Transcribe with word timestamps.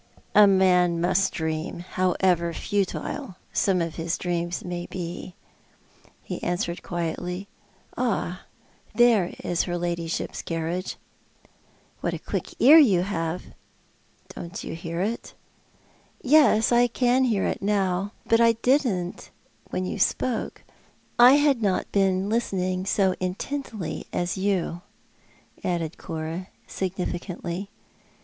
"A 0.33 0.47
man 0.47 0.99
must 0.99 1.31
dream, 1.31 1.81
however 1.91 2.53
futile 2.53 3.35
some 3.53 3.81
of 3.83 3.97
his 3.97 4.17
dreams 4.17 4.65
may 4.65 4.87
be," 4.87 5.35
he 6.23 6.41
answered 6.41 6.81
quietly. 6.81 7.47
"Ah, 7.95 8.41
there 8.95 9.35
is 9.43 9.61
her 9.65 9.77
ladyship's 9.77 10.41
carriage."" 10.41 10.95
What 12.01 12.15
a 12.15 12.17
quick 12.17 12.59
ear 12.59 12.79
you 12.79 13.03
have."" 13.03 13.53
Don't 14.35 14.63
you 14.63 14.73
hear 14.73 15.01
it?"" 15.01 15.35
Yes, 16.23 16.71
I 16.71 16.87
can 16.87 17.23
hear 17.25 17.45
it 17.45 17.61
now; 17.61 18.11
but 18.25 18.41
I 18.41 18.53
didn't 18.53 19.29
when 19.69 19.85
you 19.85 19.99
spoke. 19.99 20.63
I 21.19 21.33
had 21.33 21.61
not 21.61 21.91
been 21.91 22.27
listening 22.27 22.87
so 22.87 23.13
intently 23.19 24.07
as 24.11 24.35
you," 24.35 24.81
added 25.63 25.99
Cora, 25.99 26.47
significantly. 26.65 27.69